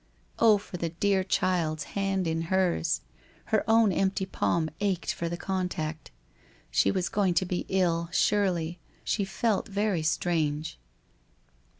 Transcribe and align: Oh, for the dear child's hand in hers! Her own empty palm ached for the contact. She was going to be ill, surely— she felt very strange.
Oh, 0.39 0.57
for 0.57 0.77
the 0.77 0.89
dear 0.89 1.23
child's 1.23 1.83
hand 1.93 2.25
in 2.25 2.41
hers! 2.49 3.01
Her 3.45 3.63
own 3.69 3.91
empty 3.91 4.25
palm 4.25 4.71
ached 4.79 5.13
for 5.13 5.29
the 5.29 5.37
contact. 5.37 6.09
She 6.71 6.89
was 6.89 7.07
going 7.07 7.35
to 7.35 7.45
be 7.45 7.67
ill, 7.69 8.09
surely— 8.11 8.79
she 9.03 9.23
felt 9.25 9.67
very 9.67 10.01
strange. 10.01 10.79